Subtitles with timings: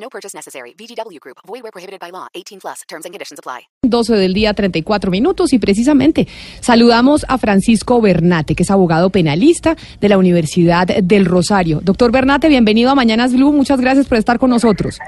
[0.00, 0.74] No purchase necessary.
[0.78, 1.38] VGW Group.
[1.46, 2.28] Void where prohibited by law.
[2.34, 2.82] 18 plus.
[2.88, 3.68] Terms and conditions apply.
[3.82, 6.26] 12 del día, 34 minutos y precisamente
[6.60, 11.80] saludamos a Francisco Bernate, que es abogado penalista de la Universidad del Rosario.
[11.82, 13.52] Doctor Bernate, bienvenido a Mañanas Blue.
[13.52, 14.98] Muchas gracias por estar con nosotros.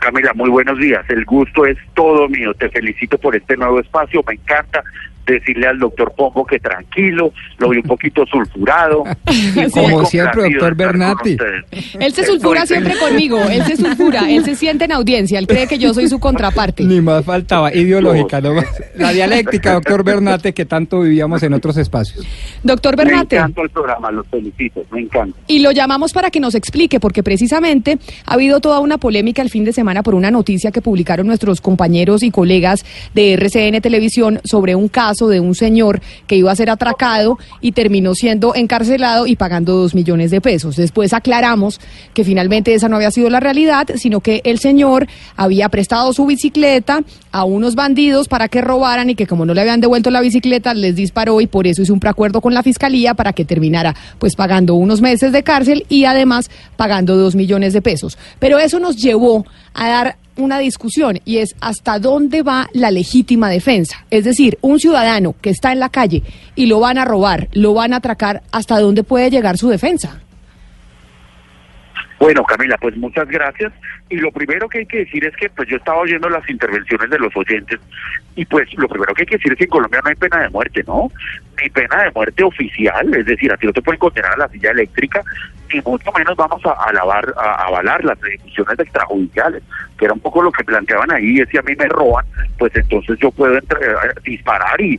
[0.00, 1.04] Camila, muy buenos días.
[1.08, 2.52] El gusto es todo mío.
[2.54, 4.22] Te felicito por este nuevo espacio.
[4.26, 4.82] Me encanta
[5.32, 9.04] decirle al doctor Pombo que tranquilo, lo vi un poquito sulfurado.
[9.72, 11.36] Como siempre, doctor Bernati.
[11.98, 13.08] Él se sulfura Estoy siempre feliz.
[13.08, 16.18] conmigo, él se sulfura, él se siente en audiencia, él cree que yo soy su
[16.18, 16.84] contraparte.
[16.84, 18.66] Ni más faltaba, ideológica, no más.
[18.96, 22.26] La dialéctica, doctor Bernate, que tanto vivíamos en otros espacios.
[22.62, 25.36] Doctor Me Bernate, encanta el programa, los felicito, me encanta.
[25.46, 29.50] y lo llamamos para que nos explique, porque precisamente ha habido toda una polémica el
[29.50, 32.84] fin de semana por una noticia que publicaron nuestros compañeros y colegas
[33.14, 37.72] de RCN Televisión sobre un caso de un señor que iba a ser atracado y
[37.72, 40.76] terminó siendo encarcelado y pagando dos millones de pesos.
[40.76, 41.80] Después aclaramos
[42.12, 45.06] que finalmente esa no había sido la realidad, sino que el señor
[45.36, 49.60] había prestado su bicicleta a unos bandidos para que robaran y que como no le
[49.60, 53.14] habían devuelto la bicicleta les disparó y por eso hizo un preacuerdo con la fiscalía
[53.14, 57.82] para que terminara pues pagando unos meses de cárcel y además pagando dos millones de
[57.82, 58.18] pesos.
[58.38, 63.50] Pero eso nos llevó a dar una discusión y es hasta dónde va la legítima
[63.50, 64.04] defensa.
[64.10, 66.22] Es decir, un ciudadano que está en la calle
[66.54, 70.20] y lo van a robar, lo van a atracar, ¿hasta dónde puede llegar su defensa?
[72.18, 73.72] Bueno, Camila, pues muchas gracias.
[74.08, 77.10] Y lo primero que hay que decir es que pues yo estaba oyendo las intervenciones
[77.10, 77.80] de los oyentes
[78.36, 80.42] y pues lo primero que hay que decir es que en Colombia no hay pena
[80.42, 81.10] de muerte, ¿no?
[81.60, 84.48] Ni pena de muerte oficial, es decir, a ti no te pueden condenar a la
[84.48, 85.22] silla eléctrica,
[85.72, 89.62] ni mucho menos vamos a, alabar, a avalar las ejecuciones extrajudiciales,
[89.98, 92.24] que era un poco lo que planteaban ahí, es si a mí me roban,
[92.58, 94.98] pues entonces yo puedo entre- eh, disparar y,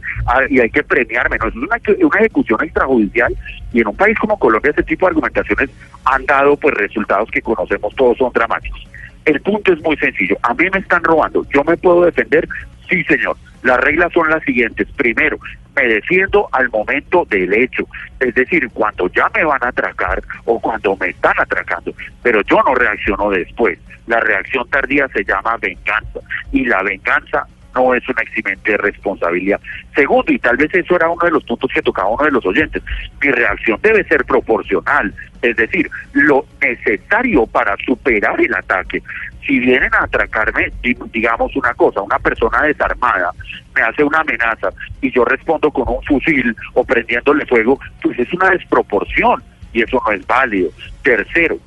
[0.49, 1.47] y hay que premiarme, ¿no?
[1.47, 3.35] Es una, una ejecución extrajudicial
[3.73, 5.69] y en un país como Colombia ese tipo de argumentaciones
[6.05, 8.87] han dado pues resultados que conocemos todos son dramáticos.
[9.25, 10.37] El punto es muy sencillo.
[10.43, 11.45] A mí me están robando.
[11.53, 12.47] ¿Yo me puedo defender?
[12.87, 13.35] Sí, señor.
[13.63, 14.87] Las reglas son las siguientes.
[14.95, 15.39] Primero,
[15.75, 17.87] me defiendo al momento del hecho.
[18.19, 21.91] Es decir, cuando ya me van a atracar o cuando me están atracando.
[22.21, 23.79] Pero yo no reacciono después.
[24.05, 26.19] La reacción tardía se llama venganza.
[26.51, 29.59] Y la venganza no es un eximente responsabilidad.
[29.93, 32.45] Segundo, y tal vez eso era uno de los puntos que tocaba uno de los
[32.45, 32.81] oyentes,
[33.21, 39.01] mi reacción debe ser proporcional, es decir, lo necesario para superar el ataque.
[39.45, 43.29] Si vienen a atracarme, di- digamos una cosa, una persona desarmada
[43.75, 44.69] me hace una amenaza
[45.01, 49.43] y yo respondo con un fusil o prendiéndole fuego, pues es una desproporción
[49.73, 50.69] y eso no es válido.
[51.03, 51.57] Tercero,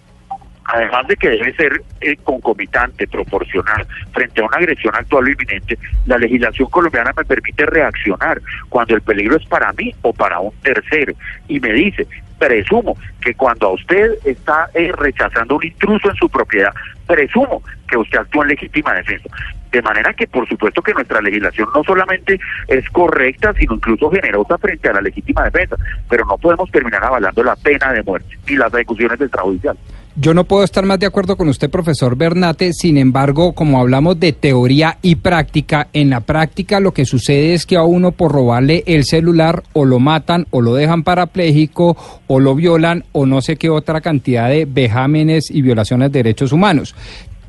[0.69, 5.79] además de que debe ser eh, concomitante, proporcional, frente a una agresión actual o inminente,
[6.07, 10.53] la legislación colombiana me permite reaccionar cuando el peligro es para mí o para un
[10.63, 11.15] tercero.
[11.49, 12.07] Y me dice,
[12.39, 16.73] presumo que cuando a usted está eh, rechazando un intruso en su propiedad,
[17.07, 19.29] presumo que usted actúa en legítima defensa.
[19.73, 24.57] De manera que, por supuesto, que nuestra legislación no solamente es correcta, sino incluso generosa
[24.59, 25.77] frente a la legítima defensa,
[26.09, 29.81] pero no podemos terminar avalando la pena de muerte y las ejecuciones extrajudiciales.
[30.21, 32.73] Yo no puedo estar más de acuerdo con usted, profesor Bernate.
[32.73, 37.67] Sin embargo, como hablamos de teoría y práctica, en la práctica lo que sucede es
[37.67, 41.97] que a uno por robarle el celular o lo matan o lo dejan parapléjico
[42.27, 46.51] o lo violan o no sé qué otra cantidad de vejámenes y violaciones de derechos
[46.51, 46.97] humanos.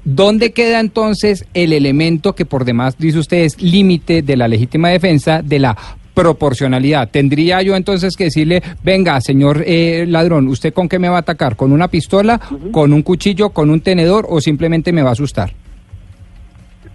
[0.06, 4.90] ¿Dónde queda entonces el elemento que por demás dice usted es límite de la legítima
[4.90, 5.75] defensa de la
[6.19, 7.09] proporcionalidad?
[7.09, 11.19] ¿Tendría yo entonces que decirle, venga, señor eh, ladrón, ¿usted con qué me va a
[11.19, 11.56] atacar?
[11.56, 12.40] ¿Con una pistola,
[12.74, 15.52] con un cuchillo, con un tenedor o simplemente me va a asustar?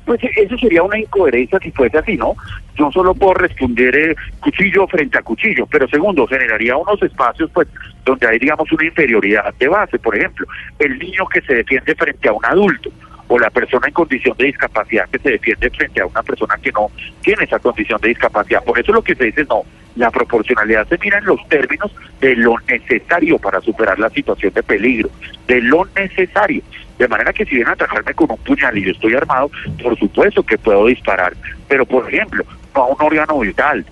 [0.04, 2.34] Pues eso sería una incoherencia si fuese así, ¿no?
[2.76, 7.66] Yo solo puedo responder eh, cuchillo frente a cuchillo, pero segundo, generaría unos espacios pues
[8.04, 9.98] donde hay, digamos, una inferioridad de base.
[9.98, 10.46] Por ejemplo,
[10.78, 12.90] el niño que se defiende frente a un adulto
[13.28, 16.72] o la persona en condición de discapacidad que se defiende frente a una persona que
[16.72, 16.90] no
[17.22, 18.62] tiene esa condición de discapacidad.
[18.64, 19.62] Por eso lo que se dice es no,
[19.96, 24.62] la proporcionalidad se mira en los términos de lo necesario para superar la situación de
[24.62, 25.10] peligro,
[25.46, 26.62] de lo necesario.
[26.98, 29.50] De manera que si vienen a atacarme con un puñal y yo estoy armado,
[29.82, 31.34] por supuesto que puedo disparar.
[31.68, 32.44] Pero, por ejemplo,
[32.74, 33.84] no a un órgano vital,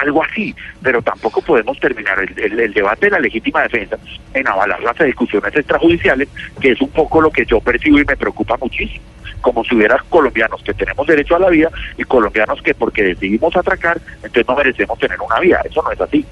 [0.00, 3.96] algo así, pero tampoco podemos terminar el, debate de la legítima defensa
[4.34, 6.28] en avalar las ejecuciones extrajudiciales,
[6.60, 9.04] que es un poco lo que yo percibo y me preocupa muchísimo.
[9.40, 13.54] Como si hubiera colombianos que tenemos derecho a la vida y colombianos que porque decidimos
[13.56, 15.60] atracar, entonces no merecemos tener una vida.
[15.64, 16.24] Eso no es así.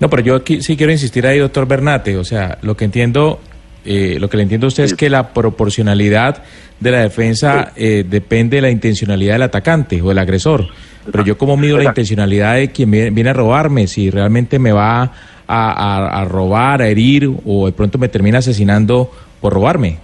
[0.00, 2.16] No, pero yo aquí sí quiero insistir ahí, doctor Bernate.
[2.16, 3.40] O sea, lo que entiendo,
[3.84, 6.42] eh, lo que le entiendo a usted es que la proporcionalidad
[6.80, 10.66] de la defensa eh, depende de la intencionalidad del atacante o del agresor.
[11.10, 14.70] Pero yo cómo mido la intencionalidad de quien viene viene a robarme, si realmente me
[14.72, 15.10] va a,
[15.48, 19.98] a- a robar, a herir o de pronto me termina asesinando por robarme.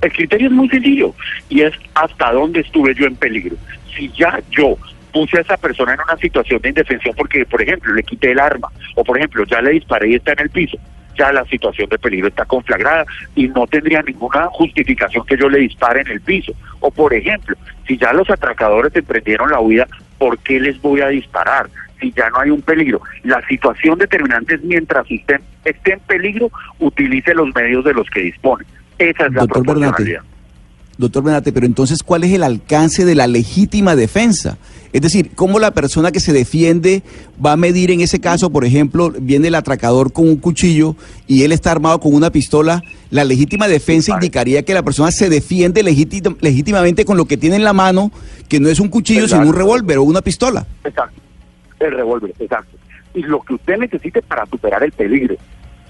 [0.00, 1.12] El criterio es muy sencillo
[1.48, 3.56] y es hasta dónde estuve yo en peligro.
[3.96, 4.76] Si ya yo
[5.12, 8.38] puse a esa persona en una situación de indefensión porque, por ejemplo, le quité el
[8.38, 10.78] arma o, por ejemplo, ya le disparé y está en el piso,
[11.18, 13.04] ya la situación de peligro está conflagrada
[13.34, 16.52] y no tendría ninguna justificación que yo le dispare en el piso.
[16.80, 17.56] O, por ejemplo,
[17.86, 19.86] si ya los atracadores emprendieron la huida,
[20.18, 21.68] ¿por qué les voy a disparar?
[22.00, 23.00] Si ya no hay un peligro.
[23.24, 28.20] La situación determinante es mientras usted esté en peligro, utilice los medios de los que
[28.20, 28.64] dispone.
[28.98, 29.90] Esa es la Doctor Bernate.
[29.90, 30.22] proporcionalidad.
[30.96, 34.58] Doctor Benate, pero entonces, ¿cuál es el alcance de la legítima defensa?
[34.92, 37.02] Es decir, ¿cómo la persona que se defiende
[37.44, 40.96] va a medir en ese caso, por ejemplo, viene el atracador con un cuchillo
[41.26, 42.82] y él está armado con una pistola?
[43.10, 44.24] La legítima defensa Vale.
[44.24, 48.10] indicaría que la persona se defiende legítim- legítimamente con lo que tiene en la mano,
[48.48, 49.42] que no es un cuchillo, Exacto.
[49.44, 50.66] sino un revólver o una pistola.
[50.84, 51.20] Exacto.
[51.80, 52.76] El revólver, exacto.
[53.14, 55.36] Y lo que usted necesite para superar el peligro.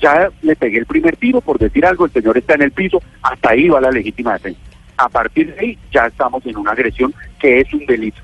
[0.01, 3.03] Ya le pegué el primer tiro, por decir algo, el señor está en el piso,
[3.23, 4.61] hasta ahí va la legítima defensa.
[4.97, 8.19] A partir de ahí ya estamos en una agresión que es un delito,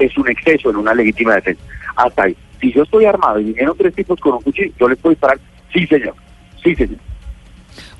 [0.00, 1.62] es un exceso en una legítima defensa.
[1.96, 2.36] Hasta ahí.
[2.60, 5.38] Si yo estoy armado y vinieron tres tipos con un cuchillo, yo les puedo disparar.
[5.72, 6.14] Sí, señor.
[6.62, 6.98] Sí, señor.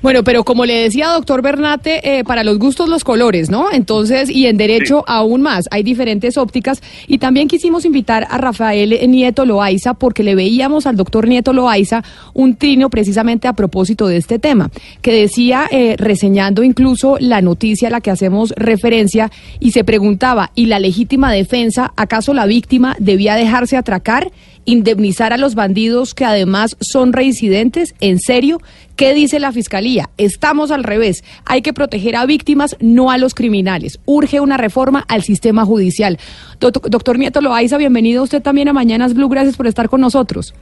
[0.01, 3.71] Bueno, pero como le decía doctor Bernate, eh, para los gustos los colores, ¿no?
[3.71, 5.03] Entonces, y en derecho Sí.
[5.05, 6.81] aún más, hay diferentes ópticas.
[7.07, 12.03] Y también quisimos invitar a Rafael Nieto Loaiza porque le veíamos al doctor Nieto Loaiza
[12.33, 14.71] un trino precisamente a propósito de este tema,
[15.03, 20.51] que decía, eh, reseñando incluso la noticia a la que hacemos referencia, y se preguntaba,
[20.55, 24.31] ¿y la legítima defensa, acaso la víctima debía dejarse atracar?
[24.65, 27.95] Indemnizar a los bandidos que además son reincidentes?
[27.99, 28.59] ¿En serio?
[28.95, 30.09] ¿Qué dice la Fiscalía?
[30.17, 31.23] Estamos al revés.
[31.45, 33.99] Hay que proteger a víctimas, no a los criminales.
[34.05, 36.19] Urge una reforma al sistema judicial.
[36.59, 39.29] Doc- Doctor Nieto Loaiza, bienvenido usted también a Mañanas Blue.
[39.29, 40.53] Gracias por estar con nosotros.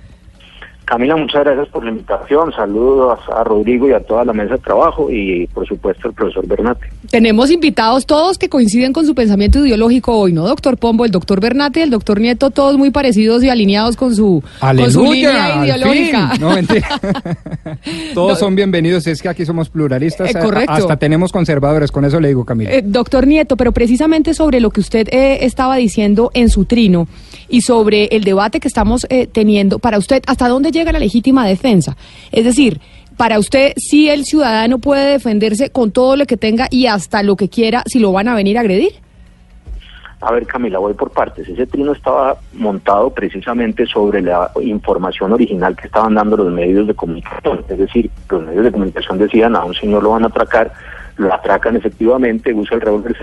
[0.89, 2.51] Camila, muchas gracias por la invitación.
[2.51, 6.47] Saludos a Rodrigo y a toda la mesa de trabajo y, por supuesto, al profesor
[6.47, 6.87] Bernate.
[7.11, 10.47] Tenemos invitados todos que coinciden con su pensamiento ideológico hoy, ¿no?
[10.47, 14.15] Doctor Pombo, el doctor Bernate y el doctor Nieto, todos muy parecidos y alineados con
[14.15, 16.31] su, con su línea ideológica.
[16.39, 16.89] No, mentira.
[18.15, 20.33] Todos son bienvenidos, es que aquí somos pluralistas.
[20.33, 20.71] Eh, correcto.
[20.71, 22.71] Hasta tenemos conservadores, con eso le digo, Camila.
[22.71, 27.07] Eh, doctor Nieto, pero precisamente sobre lo que usted eh, estaba diciendo en su trino
[27.49, 31.45] y sobre el debate que estamos eh, teniendo, para usted, ¿hasta dónde llega la legítima
[31.47, 31.95] defensa?
[32.31, 32.79] Es decir,
[33.17, 37.35] para usted, si el ciudadano puede defenderse con todo lo que tenga y hasta lo
[37.35, 38.93] que quiera, si lo van a venir a agredir.
[40.21, 41.47] A ver, Camila, voy por partes.
[41.47, 46.93] Ese trino estaba montado precisamente sobre la información original que estaban dando los medios de
[46.93, 47.63] comunicación.
[47.69, 50.73] Es decir, los medios de comunicación decían a un señor lo van a atracar,
[51.15, 53.15] lo atracan efectivamente, usa el revólver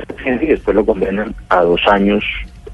[0.43, 2.25] y después lo condenan a dos años,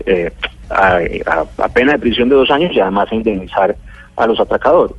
[0.06, 0.30] eh,
[0.70, 3.74] a- a pena de prisión de dos años y además a indemnizar
[4.16, 4.96] a los atracadores.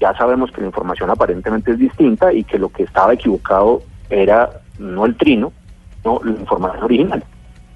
[0.00, 4.60] Ya sabemos que la información aparentemente es distinta y que lo que estaba equivocado era
[4.78, 5.52] no el trino,
[6.04, 7.24] no la información original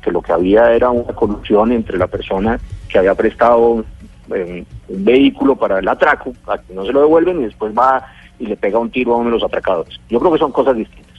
[0.01, 2.59] que lo que había era una colusión entre la persona
[2.89, 3.85] que había prestado
[4.35, 8.07] eh, un vehículo para el atraco, a que no se lo devuelven y después va
[8.39, 10.01] y le pega un tiro a uno de los atracadores.
[10.09, 11.11] Yo creo que son cosas distintas.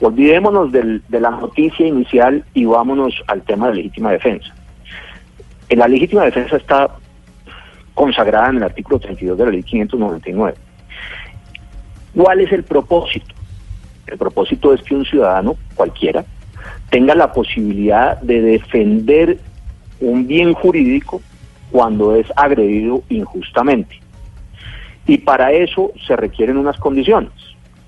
[0.00, 4.52] Olvidémonos de la noticia inicial y vámonos al tema de legítima defensa.
[5.68, 6.90] En la legítima defensa está
[7.96, 10.54] consagrada en el artículo 32 de la ley 599.
[12.14, 13.34] ¿Cuál es el propósito?
[14.06, 16.24] El propósito es que un ciudadano cualquiera
[16.90, 19.38] tenga la posibilidad de defender
[19.98, 21.22] un bien jurídico
[21.70, 23.98] cuando es agredido injustamente.
[25.06, 27.32] Y para eso se requieren unas condiciones.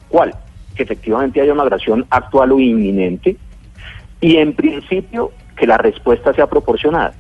[0.08, 0.34] ¿Cuál?
[0.74, 3.36] Que efectivamente haya una agresión actual o inminente
[4.20, 7.12] y en principio que la respuesta sea proporcionada.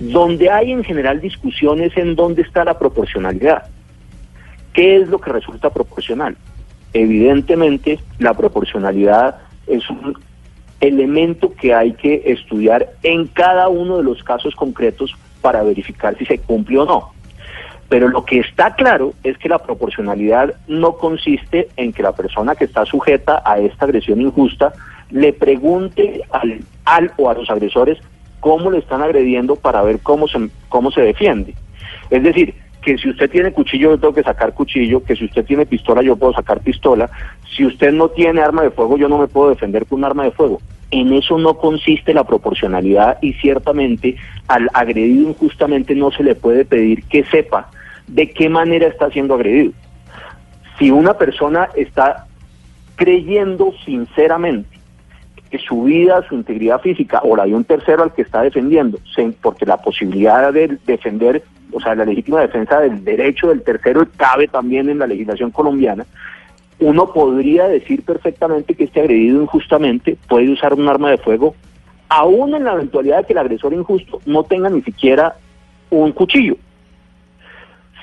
[0.00, 3.64] Donde hay en general discusiones en dónde está la proporcionalidad.
[4.72, 6.36] ¿Qué es lo que resulta proporcional?
[6.92, 10.16] Evidentemente, la proporcionalidad es un
[10.80, 16.24] elemento que hay que estudiar en cada uno de los casos concretos para verificar si
[16.24, 17.12] se cumple o no.
[17.88, 22.54] Pero lo que está claro es que la proporcionalidad no consiste en que la persona
[22.54, 24.72] que está sujeta a esta agresión injusta
[25.10, 27.98] le pregunte al, al o a los agresores
[28.40, 31.54] cómo le están agrediendo para ver cómo se, cómo se defiende.
[32.10, 35.44] Es decir, que si usted tiene cuchillo yo tengo que sacar cuchillo, que si usted
[35.44, 37.10] tiene pistola yo puedo sacar pistola,
[37.54, 40.24] si usted no tiene arma de fuego yo no me puedo defender con un arma
[40.24, 40.60] de fuego.
[40.90, 44.16] En eso no consiste la proporcionalidad y ciertamente
[44.48, 47.70] al agredido injustamente no se le puede pedir que sepa
[48.08, 49.72] de qué manera está siendo agredido.
[50.78, 52.26] Si una persona está
[52.96, 54.79] creyendo sinceramente
[55.58, 58.98] su vida, su integridad física o la de un tercero al que está defendiendo,
[59.42, 61.42] porque la posibilidad de defender,
[61.72, 66.06] o sea, la legítima defensa del derecho del tercero cabe también en la legislación colombiana,
[66.78, 71.54] uno podría decir perfectamente que este agredido injustamente puede usar un arma de fuego,
[72.08, 75.36] aún en la eventualidad de que el agresor injusto no tenga ni siquiera
[75.90, 76.56] un cuchillo.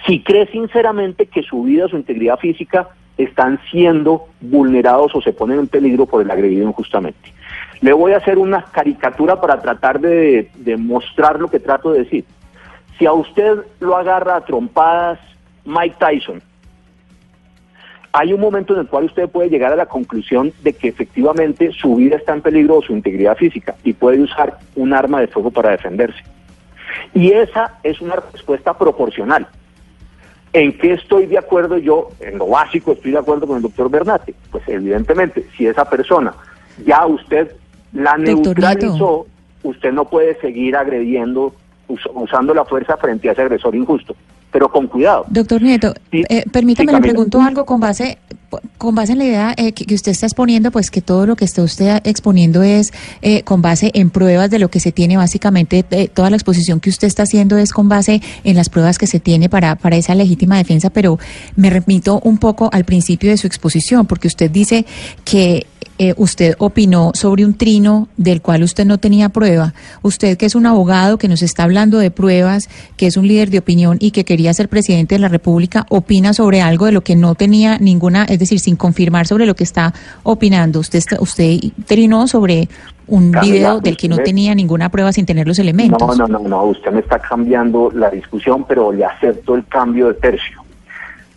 [0.05, 5.59] Si cree sinceramente que su vida, su integridad física están siendo vulnerados o se ponen
[5.59, 7.33] en peligro por el agredido injustamente.
[7.81, 12.25] Le voy a hacer una caricatura para tratar de, mostrar lo que trato de decir.
[12.97, 15.19] Si a usted lo agarra a trompadas
[15.65, 16.41] Mike Tyson,
[18.11, 21.71] hay un momento en el cual usted puede llegar a la conclusión de que efectivamente
[21.71, 25.27] su vida está en peligro o su integridad física y puede usar un arma de
[25.27, 26.23] fuego para defenderse.
[27.13, 29.47] Y esa es una respuesta proporcional.
[30.53, 32.09] ¿En qué estoy de acuerdo yo?
[32.19, 34.33] En lo básico estoy de acuerdo con el doctor Bernate.
[34.51, 36.33] Pues evidentemente, si esa persona
[36.85, 37.51] ya usted
[37.93, 39.27] la neutralizó,
[39.63, 41.53] usted no puede seguir agrediendo,
[41.87, 44.15] usando la fuerza frente a ese agresor injusto.
[44.51, 45.25] Pero con cuidado.
[45.29, 48.17] Doctor Nieto, eh, permítame, le pregunto algo con base
[48.77, 51.43] con base en la idea eh, que, usted está exponiendo, pues que todo lo que
[51.43, 55.83] está usted exponiendo es eh, con base en pruebas de lo que se tiene, básicamente
[56.13, 59.19] toda la exposición que usted está haciendo es con base en las pruebas que se
[59.19, 61.19] tiene para, para esa legítima defensa, pero
[61.57, 64.85] me remito un poco al principio de su exposición, porque usted dice
[65.25, 65.67] que
[65.99, 69.73] eh, usted opinó sobre un trino del cual usted no tenía prueba.
[70.01, 73.49] Usted que es un abogado que nos está hablando de pruebas, que es un líder
[73.49, 77.01] de opinión y que quería ser presidente de la República, opina sobre algo de lo
[77.01, 80.79] que no tenía ninguna, es decir, sin confirmar sobre lo que está opinando.
[80.79, 82.69] Usted, usted trinó sobre
[83.07, 86.17] un video del que no tenía ninguna prueba sin tener los elementos.
[86.17, 90.07] No, no, no, no, usted me está cambiando la discusión, pero le acepto el cambio
[90.09, 90.66] de tercio.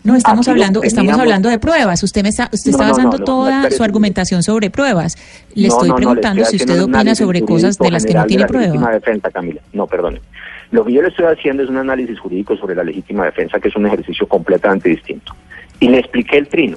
[0.03, 2.03] No, estamos hablando, estamos hablando de pruebas.
[2.03, 5.17] Usted me está, usted está basando toda su argumentación sobre pruebas.
[5.55, 8.91] Le estoy preguntando si usted opina sobre cosas de las que no tiene prueba.
[8.93, 9.61] defensa, Camila.
[9.73, 10.21] No, perdone.
[10.71, 13.69] Lo que yo le estoy haciendo es un análisis jurídico sobre la legítima defensa, que
[13.69, 15.35] es un ejercicio completamente distinto.
[15.81, 16.77] Y le expliqué el trino,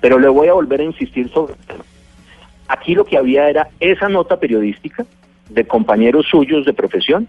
[0.00, 1.84] pero le voy a volver a insistir sobre el tema.
[2.66, 5.06] Aquí lo que había era esa nota periodística
[5.48, 7.28] de compañeros suyos de profesión,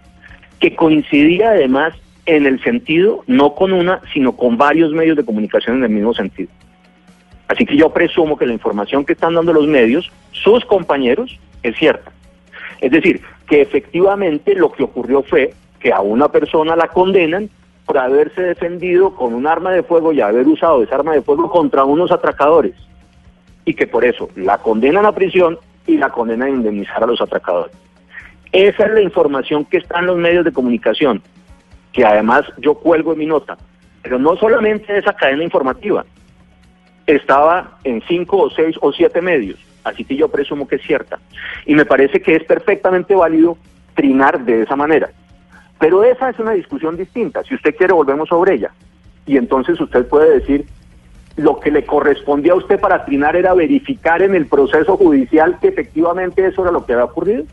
[0.60, 1.93] que coincidía además
[2.36, 6.14] en el sentido, no con una, sino con varios medios de comunicación en el mismo
[6.14, 6.50] sentido.
[7.48, 11.76] Así que yo presumo que la información que están dando los medios, sus compañeros, es
[11.76, 12.12] cierta.
[12.82, 17.50] Es decir, que efectivamente lo que ocurrió fue que a una persona la condenan
[17.88, 21.50] por haberse defendido con un arma de fuego y haber usado esa arma de fuego
[21.50, 22.76] contra unos atracadores.
[23.66, 25.58] Y que por eso la condenan a prisión
[25.88, 27.76] y la condenan a indemnizar a los atracadores.
[28.52, 31.24] Esa es la información que está en los medios de comunicación
[31.91, 33.58] que además yo cuelgo en mi nota,
[34.01, 36.05] pero no solamente esa cadena informativa,
[37.05, 41.19] estaba en cinco o seis o siete medios, así que yo presumo que es cierta.
[41.65, 43.58] Y me parece que es perfectamente válido
[43.96, 45.10] trinar de esa manera.
[45.79, 47.43] Pero esa es una discusión distinta.
[47.43, 48.72] Si usted quiere, volvemos sobre ella.
[49.25, 50.65] Y entonces usted puede decir,
[51.38, 55.69] lo que le correspondía a usted para trinar era verificar en el proceso judicial que
[55.69, 57.46] efectivamente eso era lo que había ocurrido.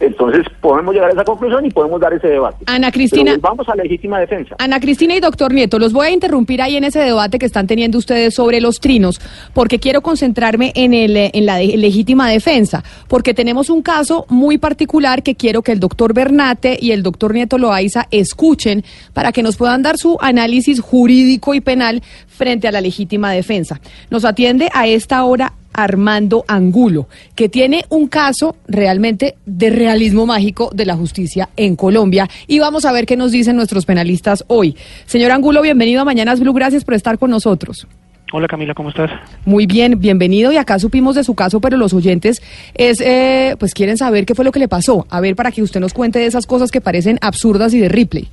[0.00, 2.64] Entonces podemos llegar a esa conclusión y podemos dar ese debate.
[2.66, 3.36] Ana Cristina.
[3.40, 4.56] vamos a legítima defensa.
[4.58, 7.66] Ana Cristina y doctor Nieto, los voy a interrumpir ahí en ese debate que están
[7.66, 9.20] teniendo ustedes sobre los trinos,
[9.54, 15.22] porque quiero concentrarme en, el, en la legítima defensa, porque tenemos un caso muy particular
[15.22, 19.56] que quiero que el doctor Bernate y el doctor Nieto Loaiza escuchen para que nos
[19.56, 23.80] puedan dar su análisis jurídico y penal frente a la legítima defensa.
[24.10, 30.70] Nos atiende a esta hora Armando Angulo, que tiene un caso realmente de realismo mágico
[30.74, 32.28] de la justicia en Colombia.
[32.48, 34.76] Y vamos a ver qué nos dicen nuestros penalistas hoy.
[35.04, 37.86] Señor Angulo, bienvenido a Mañanas Blue, gracias por estar con nosotros.
[38.32, 39.10] Hola Camila, ¿cómo estás?
[39.44, 40.50] Muy bien, bienvenido.
[40.50, 42.42] Y acá supimos de su caso, pero los oyentes
[42.74, 45.06] es, eh, pues quieren saber qué fue lo que le pasó.
[45.10, 47.88] A ver, para que usted nos cuente de esas cosas que parecen absurdas y de
[47.88, 48.28] Ripley.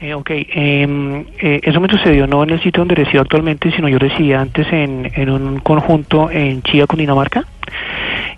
[0.00, 3.88] Eh, ok, em, eh, eso me sucedió no en el sitio donde resido actualmente, sino
[3.88, 7.44] yo residía antes en, en un conjunto en Chía, Cundinamarca,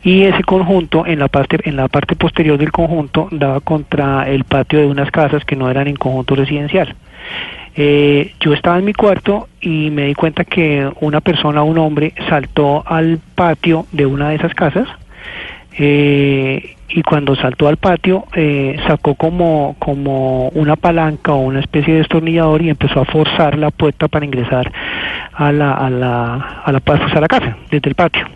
[0.02, 4.44] y ese conjunto en la parte en la parte posterior del conjunto daba contra el
[4.44, 6.94] patio de unas casas que no eran en conjunto residencial.
[7.76, 12.14] Eh, yo estaba en mi cuarto y me di cuenta que una persona, un hombre,
[12.28, 14.88] saltó al patio de una de esas casas
[15.78, 21.94] eh, y cuando saltó al patio eh, sacó como, como una palanca o una especie
[21.94, 24.72] de destornillador y empezó a forzar la puerta para ingresar
[25.32, 26.34] a la, a la,
[26.64, 26.80] a la,
[27.14, 28.26] a la casa desde el patio.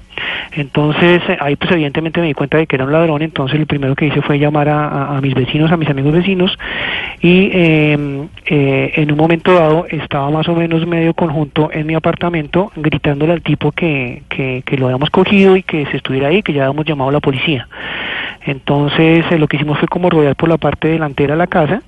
[0.52, 3.66] Entonces, eh, ahí pues evidentemente me di cuenta de que era un ladrón, entonces lo
[3.66, 6.56] primero que hice fue llamar a, mis vecinos, a mis amigos vecinos,
[7.20, 11.94] y eh, eh, en un momento dado estaba más o menos medio conjunto en mi
[11.94, 16.42] apartamento gritándole al tipo que, que, que lo habíamos cogido y que se estuviera ahí,
[16.42, 17.68] que ya habíamos llamado a la policía.
[18.46, 21.82] Entonces, eh, lo que hicimos fue como rodear por la parte delantera la casa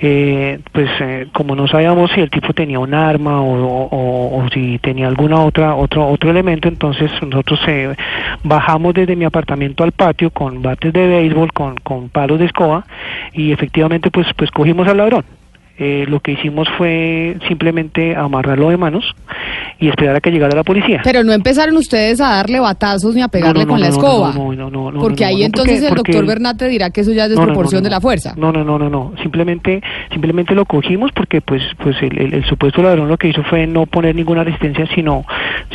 [0.00, 5.08] eh, pues eh, como no sabíamos si el tipo tenía un arma o, si tenía
[5.08, 7.94] alguna otra otro otro elemento entonces nosotros eh,
[8.44, 12.86] bajamos desde mi apartamento al patio con bates de béisbol con, con palos de escoba
[13.32, 15.24] y efectivamente pues pues cogimos al ladrón
[15.78, 19.14] eh, lo que hicimos fue simplemente amarrarlo de manos
[19.78, 21.02] y esperar a que llegara la policía.
[21.04, 24.34] Pero no empezaron ustedes a darle batazos ni a pegarle con la escoba.
[24.98, 28.34] porque ahí entonces el doctor Bernate dirá que eso ya es desproporción de la fuerza.
[28.36, 29.12] No, no, no, no, no.
[29.22, 29.80] Simplemente,
[30.10, 34.16] simplemente lo cogimos porque pues, pues el, supuesto ladrón lo que hizo fue no poner
[34.16, 35.24] ninguna resistencia, sino,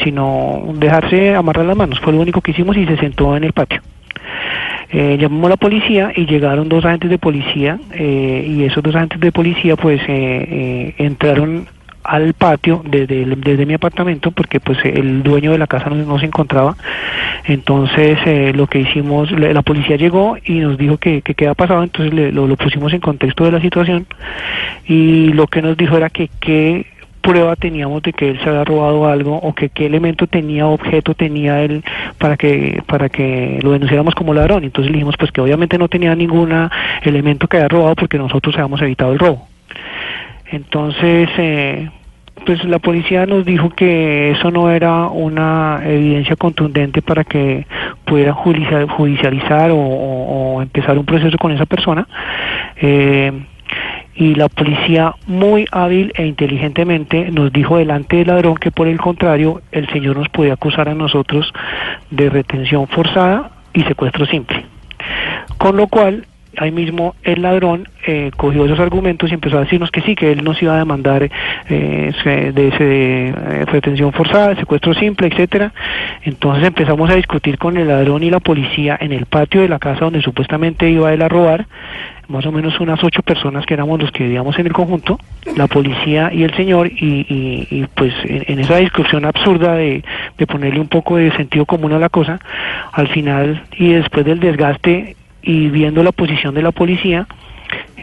[0.03, 1.99] sino dejarse amarrar las manos.
[2.01, 3.81] Fue lo único que hicimos y se sentó en el patio.
[4.93, 8.95] Eh, llamamos a la policía y llegaron dos agentes de policía eh, y esos dos
[8.95, 11.67] agentes de policía pues eh, eh entraron
[12.03, 16.25] al patio desde, desde mi apartamento porque pues el dueño de la casa no, se
[16.25, 16.75] encontraba.
[17.45, 21.55] Entonces eh, lo que hicimos la, policía llegó y nos dijo que, que qué había
[21.55, 21.83] pasado.
[21.83, 24.05] Entonces le, lo, lo, pusimos en contexto de la situación
[24.85, 26.85] y lo que nos dijo era que qué
[27.23, 31.15] prueba teníamos de que él se había robado algo o que qué elemento tenía, objeto
[31.15, 31.83] tenía él
[32.19, 34.63] para que para que lo denunciáramos como ladrón.
[34.63, 36.51] Entonces le dijimos pues que obviamente no tenía ningún
[37.01, 39.47] elemento que había robado porque nosotros habíamos evitado el robo.
[40.51, 41.89] Entonces, eh,
[42.45, 47.65] pues la policía nos dijo que eso no era una evidencia contundente para que
[48.05, 52.07] pudiera judicializar o, o, empezar un proceso con esa persona.
[52.77, 53.31] Eh,
[54.15, 58.99] y la policía muy hábil e inteligentemente nos dijo delante del ladrón que por el
[58.99, 61.51] contrario el señor nos podía acusar a nosotros
[62.11, 64.65] de retención forzada y secuestro simple.
[65.57, 66.25] Con lo cual
[66.57, 70.31] ahí mismo el ladrón eh, cogió esos argumentos y empezó a decirnos que sí, que
[70.31, 71.29] él nos iba a demandar
[71.69, 75.73] eh, de ese eh, retención forzada, secuestro simple, etcétera.
[76.23, 79.79] Entonces empezamos a discutir con el ladrón y la policía en el patio de la
[79.79, 81.65] casa donde supuestamente iba él a robar,
[82.27, 85.19] más o menos unas ocho personas que éramos los que vivíamos en el conjunto,
[85.57, 87.25] la policía y el señor, y,
[87.69, 90.03] y, pues en, en, esa discusión absurda de,
[90.37, 92.39] de ponerle un poco de sentido común a la cosa,
[92.91, 97.27] al final y después del desgaste y viendo la posición de la policía,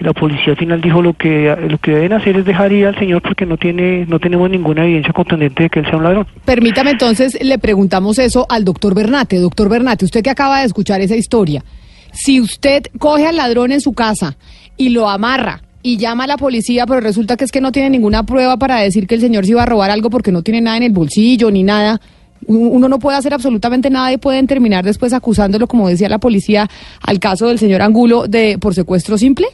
[0.01, 2.99] la policía al final dijo lo que lo que deben hacer es dejar ir al
[2.99, 6.27] señor porque no tiene no tenemos ninguna evidencia contundente de que él sea un ladrón.
[6.45, 11.01] Permítame entonces le preguntamos eso al doctor Bernate, doctor Bernate, usted que acaba de escuchar
[11.01, 11.65] esa historia,
[12.13, 14.37] si usted coge al ladrón en su casa
[14.77, 17.91] y lo amarra y llama a la policía, pero resulta que es que no tiene
[17.91, 20.61] ninguna prueba para decir que el señor se iba a robar algo porque no tiene
[20.61, 22.01] nada en el bolsillo ni nada
[22.47, 26.69] uno no puede hacer absolutamente nada y pueden terminar después acusándolo, como decía la policía,
[27.03, 29.47] al caso del señor Angulo de por secuestro simple?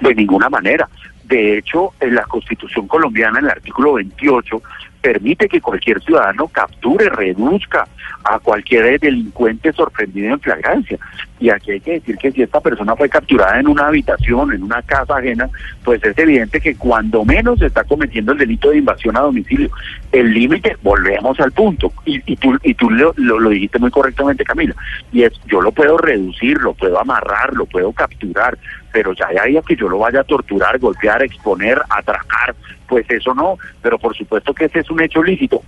[0.00, 0.88] De ninguna manera.
[1.24, 4.62] De hecho, en la Constitución colombiana, en el artículo 28,
[5.00, 7.86] permite que cualquier ciudadano capture, reduzca
[8.24, 10.98] a cualquier delincuente sorprendido en flagrancia.
[11.40, 14.62] Y aquí hay que decir que si esta persona fue capturada en una habitación, en
[14.64, 15.48] una casa ajena,
[15.84, 19.70] pues es evidente que cuando menos se está cometiendo el delito de invasión a domicilio.
[20.10, 24.44] El límite, volvemos al punto, y, y tú, y tú lo, lo, dijiste muy correctamente,
[24.44, 24.74] Camila,
[25.12, 28.58] y es, yo lo puedo reducir, lo puedo amarrar, lo puedo capturar,
[28.92, 32.54] pero ya haya que yo lo vaya a torturar, golpear, exponer, atracar,
[32.88, 35.62] pues eso no, pero por supuesto que ese es un hecho lícito.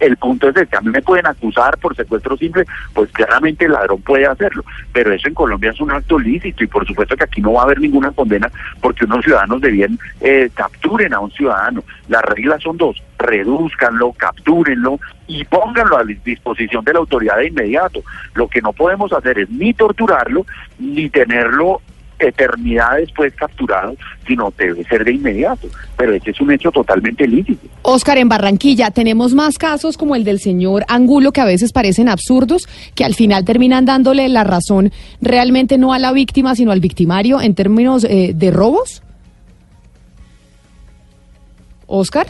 [0.00, 3.72] El, punto es que a mí me pueden acusar por secuestro simple, pues claramente el
[3.72, 7.24] ladrón puede hacerlo, pero eso en Colombia es un acto lícito y por supuesto que
[7.24, 11.30] aquí no va a haber ninguna condena porque unos ciudadanos debían eh, capturen a un
[11.30, 11.82] ciudadano.
[12.08, 18.02] Las reglas son dos, reduzcanlo, captúrenlo y pónganlo a disposición de la autoridad de inmediato.
[18.34, 20.46] Lo que no podemos hacer es ni torturarlo
[20.78, 21.80] ni tenerlo
[22.18, 23.94] eternidad después capturado,
[24.26, 25.68] sino debe ser de inmediato.
[25.96, 27.66] Pero ese es un hecho totalmente lícito.
[27.82, 32.08] Oscar, en Barranquilla tenemos más casos como el del señor Angulo que a veces parecen
[32.08, 36.80] absurdos, que al final terminan dándole la razón realmente no a la víctima, sino al
[36.80, 39.02] victimario en términos eh, de robos.
[41.86, 42.26] Oscar.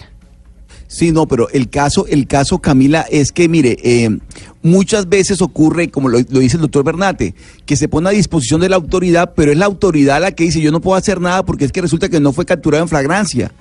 [0.88, 4.18] Sí, no, pero el caso, el caso, Camila, es que, mire, eh,
[4.62, 8.68] muchas veces ocurre, como lo, dice el doctor Bernate, que se pone a disposición de
[8.68, 11.64] la autoridad, pero es la autoridad la que dice yo no puedo hacer nada porque
[11.64, 13.52] es que resulta que no fue capturado en flagrancia.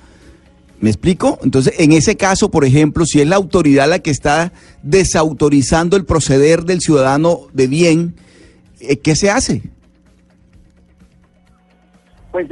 [0.78, 1.38] ¿Me explico?
[1.42, 6.04] Entonces, en ese caso, por ejemplo, si es la autoridad la que está desautorizando el
[6.04, 8.14] proceder del ciudadano de bien,
[8.80, 9.62] eh, ¿qué se hace?
[12.30, 12.46] Pues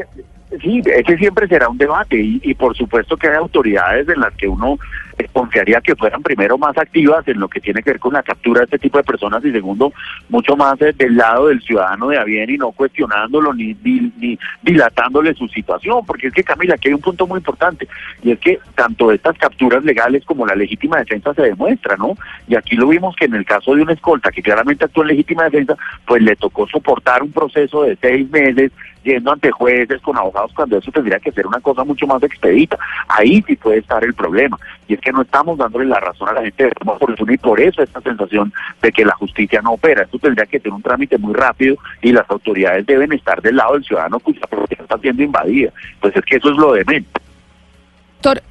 [0.60, 4.34] sí, ese siempre será un debate y, y por supuesto que hay autoridades en las
[4.34, 4.78] que uno
[5.18, 8.22] eh, confiaría que fueran primero más activas en lo que tiene que ver con la
[8.22, 9.92] captura de este tipo de personas y segundo
[10.28, 14.38] mucho más eh, del lado del ciudadano de a y no cuestionándolo ni, ni, ni
[14.62, 17.86] dilatándole su situación porque es que Camila aquí hay un punto muy importante
[18.22, 22.16] y es que tanto estas capturas legales como la legítima defensa se demuestra no
[22.48, 25.10] y aquí lo vimos que en el caso de una escolta que claramente actuó en
[25.10, 28.72] legítima defensa pues le tocó soportar un proceso de seis meses
[29.04, 32.78] yendo ante jueces con abogados cuando eso tendría que ser una cosa mucho más expedita
[33.08, 36.32] ahí sí puede estar el problema y es que no estamos dándole la razón a
[36.32, 39.72] la gente de forma oportuna y por eso esta sensación de que la justicia no
[39.72, 40.02] opera.
[40.02, 43.74] Esto tendría que ser un trámite muy rápido y las autoridades deben estar del lado
[43.74, 45.70] del ciudadano cuya propiedad está siendo invadida.
[46.00, 47.08] Pues es que eso es lo de menos.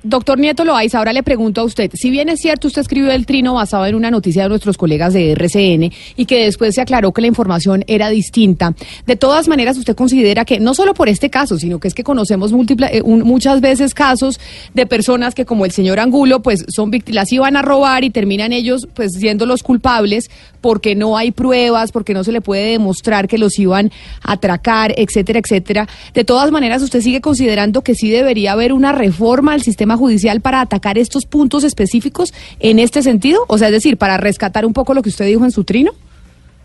[0.04, 3.26] Doctor, Nieto Loaiza, ahora le pregunto a usted, si bien es cierto, usted escribió el
[3.26, 7.12] trino basado en una noticia de nuestros colegas de RCN y que después se aclaró
[7.12, 8.76] que la información era distinta,
[9.08, 12.04] de todas maneras usted considera que no solo por este caso, sino que es que
[12.04, 14.40] conocemos eh, muchas veces casos
[14.76, 18.12] de personas que como el señor Angulo, pues son víctimas, las iban a robar y
[18.12, 20.30] terminan ellos pues siendo los culpables
[20.62, 24.94] porque no hay pruebas, porque no se le puede demostrar que los iban a atracar,
[24.98, 25.90] etcétera, etcétera.
[26.14, 30.42] De todas maneras, usted sigue considerando que sí debería haber una reforma al sistema judicial
[30.42, 34.74] para atacar estos puntos específicos en este sentido, o sea, es decir, para rescatar un
[34.74, 35.92] poco lo que usted dijo en su trino.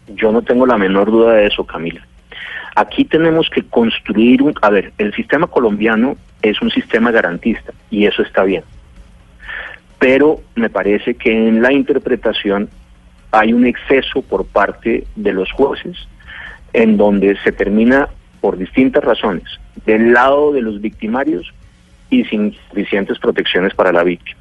[0.09, 2.07] Yo no tengo la menor duda de eso, Camila.
[2.75, 4.55] Aquí tenemos que construir un...
[4.63, 8.63] A ver, el sistema colombiano es un sistema garantista y eso está bien.
[9.99, 12.69] Pero me parece que en la interpretación
[13.33, 15.97] hay un exceso por parte de los jueces
[16.73, 18.09] en donde se termina
[18.41, 19.45] por distintas razones
[19.85, 21.53] del lado de los victimarios
[22.11, 24.39] y sin suficientes protecciones para la víctima.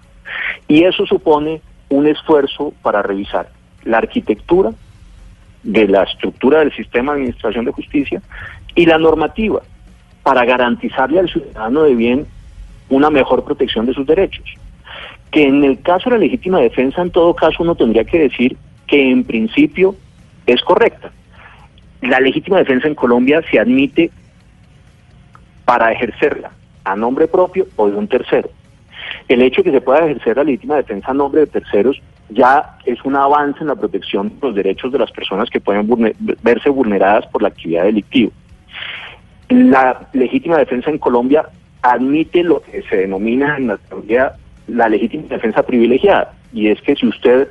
[0.67, 3.49] Y eso supone un esfuerzo para revisar
[3.83, 4.71] la arquitectura
[5.63, 8.21] de la estructura del sistema de administración de justicia
[8.75, 9.61] y la normativa
[10.23, 12.27] para garantizarle al ciudadano de bien
[12.89, 14.45] una mejor protección de sus derechos.
[15.31, 18.57] Que en el caso de la legítima defensa, en todo caso, uno tendría que decir
[18.87, 19.95] que en principio
[20.45, 21.11] es correcta.
[22.01, 24.11] La legítima defensa en Colombia se admite
[25.65, 26.51] para ejercerla
[26.87, 28.49] a nombre propio o de un tercero.
[29.27, 32.77] El hecho de que se pueda ejercer la legítima defensa a nombre de terceros ya
[32.85, 35.87] es un avance en la protección de los derechos de las personas que pueden
[36.41, 38.31] verse vulneradas por la actividad delictiva.
[39.49, 41.45] La legítima defensa en Colombia
[41.81, 44.33] admite lo que se denomina en la teoría
[44.67, 47.47] la legítima defensa privilegiada, y es que si usted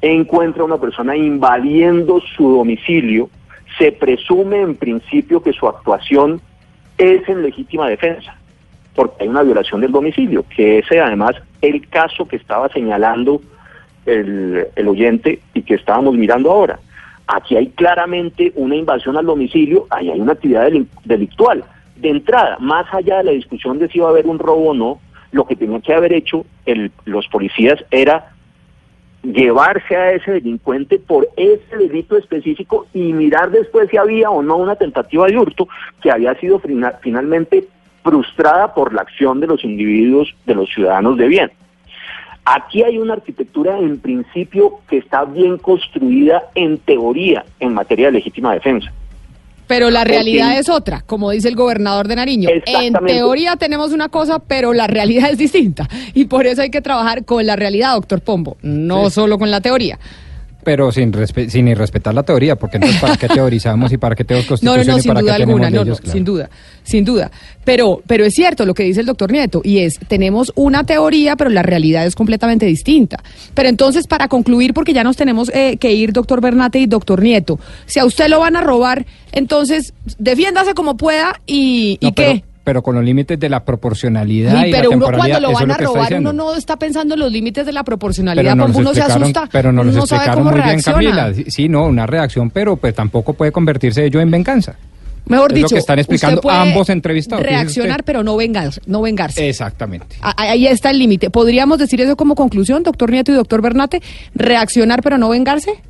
[0.00, 3.28] encuentra a una persona invadiendo su domicilio,
[3.78, 6.40] se presume en principio que su actuación
[6.96, 8.34] es en legítima defensa,
[8.94, 13.40] porque hay una violación del domicilio, que ese además el caso que estaba señalando
[14.06, 16.78] el, el oyente y que estábamos mirando ahora.
[17.26, 20.68] Aquí hay claramente una invasión al domicilio, ahí hay una actividad
[21.04, 21.64] delictual.
[21.96, 24.74] De entrada, más allá de la discusión de si iba a haber un robo o
[24.74, 25.00] no,
[25.32, 28.30] lo que tenían que haber hecho el- los policías era
[29.22, 34.56] llevarse a ese delincuente por ese delito específico y mirar después si había o no
[34.58, 35.66] una tentativa de hurto
[36.02, 37.66] que había sido fina- finalmente
[38.04, 41.50] frustrada por la acción de los individuos, de los ciudadanos de bien.
[42.44, 48.12] Aquí hay una arquitectura en principio que está bien construida en teoría en materia de
[48.12, 48.92] legítima defensa.
[49.66, 52.50] Pero la Porque- realidad es otra, como dice el gobernador de Nariño.
[52.66, 55.88] En teoría tenemos una cosa, pero la realidad es distinta.
[56.12, 59.62] Y por eso hay que trabajar con la realidad, doctor Pombo, no solo con la
[59.62, 59.98] teoría.
[60.64, 61.12] Pero sin,
[61.48, 64.86] sin irrespetar la teoría, porque entonces ¿para qué teorizamos y para qué tenemos No, constitución
[64.86, 66.00] no, no, y sin para duda qué alguna, no, no, leyes?
[66.00, 66.12] Claro.
[66.12, 66.50] sin duda,
[66.82, 67.30] sin duda.
[67.64, 71.36] Pero, pero es cierto lo que dice el doctor Nieto, y es, tenemos una teoría,
[71.36, 73.22] pero la realidad es completamente distinta.
[73.54, 77.22] Pero entonces, para concluir, porque ya nos tenemos eh, que ir, doctor Bernate y doctor
[77.22, 82.12] Nieto, si a usted lo van a robar, entonces, defiéndase como pueda y, ¿y No,
[82.12, 82.44] pero, qué?
[82.64, 85.38] Pero con los límites de la proporcionalidad Sí, y la pero uno temporalidad.
[85.40, 88.56] cuando lo van a robar, uno no está pensando en los límites de la proporcionalidad,
[88.56, 90.82] nos uno se asusta, pero no uno nos no sabe explicaron cómo muy bien.
[90.82, 91.32] Camila.
[91.48, 94.74] Sí, no, una reacción, pero pues tampoco puede convertirse ello en venganza.
[95.26, 98.80] Mejor Es lo dicho, que están explicando usted puede ambos entrevistados, Reaccionar, pero no vengarse,
[98.86, 99.48] no vengarse.
[99.48, 100.16] Exactamente.
[100.20, 101.30] Ahí está el límite.
[101.30, 104.02] ¿Podríamos decir eso como conclusión, doctor Nieto y doctor Bernate?
[104.34, 105.80] ¿Reaccionar pero no vengarse?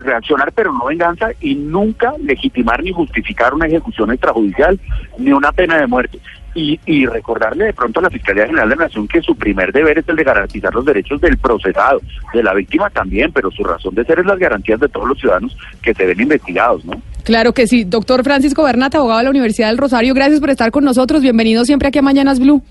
[0.00, 4.78] Reaccionar pero no venganza y nunca legitimar ni justificar una ejecución extrajudicial
[5.18, 6.18] ni una pena de muerte.
[6.54, 9.70] Y, y recordarle de pronto a la Fiscalía General de la Nación que su primer
[9.70, 12.00] deber es el de garantizar los derechos del procesado,
[12.32, 15.18] de la víctima también, pero su razón de ser es las garantías de todos los
[15.18, 17.00] ciudadanos que se ven investigados, ¿no?
[17.24, 17.84] Claro que sí.
[17.84, 21.20] Doctor Francisco Bernate, abogado de la Universidad del Rosario, gracias por estar con nosotros.
[21.20, 22.62] Bienvenido siempre aquí a Mañanas Blue.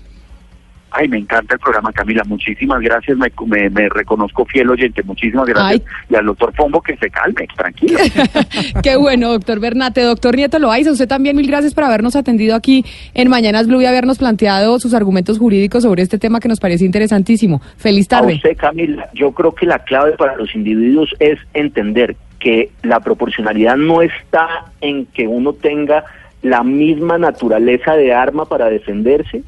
[0.90, 2.22] Ay, me encanta el programa, Camila.
[2.24, 3.16] Muchísimas gracias.
[3.16, 5.02] Me, me, me reconozco fiel oyente.
[5.02, 5.82] Muchísimas gracias.
[6.08, 7.98] Y al doctor Pombo que se calme, tranquilo.
[8.82, 10.02] Qué bueno, doctor Bernate.
[10.02, 13.86] Doctor Nieto Loaiza, usted también mil gracias por habernos atendido aquí en Mañanas Blue y
[13.86, 17.60] habernos planteado sus argumentos jurídicos sobre este tema que nos parece interesantísimo.
[17.76, 18.32] Feliz tarde.
[18.32, 19.08] A usted, Camila.
[19.14, 24.66] Yo creo que la clave para los individuos es entender que la proporcionalidad no está
[24.80, 26.04] en que uno tenga
[26.42, 29.42] la misma naturaleza de arma para defenderse,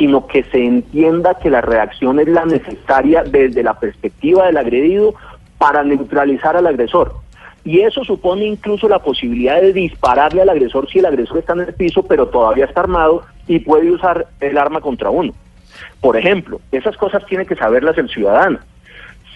[0.00, 5.14] sino que se entienda que la reacción es la necesaria desde la perspectiva del agredido
[5.58, 7.16] para neutralizar al agresor.
[7.64, 11.60] Y eso supone incluso la posibilidad de dispararle al agresor si el agresor está en
[11.60, 15.34] el piso, pero todavía está armado y puede usar el arma contra uno.
[16.00, 18.58] Por ejemplo, esas cosas tiene que saberlas el ciudadano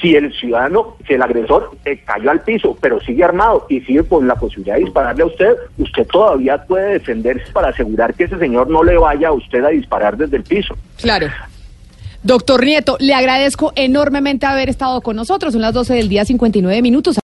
[0.01, 4.05] si el ciudadano, si el agresor eh, cayó al piso, pero sigue armado y sigue
[4.05, 8.39] con la posibilidad de dispararle a usted, usted todavía puede defenderse para asegurar que ese
[8.39, 10.77] señor no le vaya a usted a disparar desde el piso.
[11.01, 11.29] Claro.
[12.25, 15.53] Doctor Nieto, le agradezco enormemente haber estado con nosotros.
[15.53, 17.19] Son las 12 del día, 59 minutos.